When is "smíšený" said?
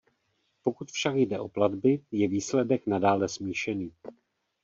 3.29-3.91